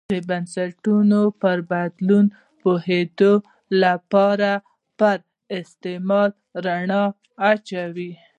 د 0.13 0.13
بنسټونو 0.29 1.19
پر 1.41 1.57
بدلون 1.71 2.25
پوهېدو 2.61 3.33
لپاره 3.83 4.51
پر 4.99 5.17
استعمار 5.59 6.29
رڼا 6.65 7.03
اچوو. 7.51 8.09